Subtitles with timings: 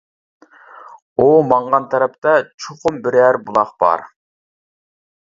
[1.19, 4.11] ئۇ ماڭغان تەرەپتە چوقۇم بىرەر بۇلاق بار.